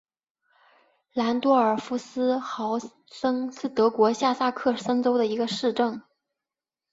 [1.13, 6.01] 兰多尔夫斯豪森是德国下萨克森州的一个市镇。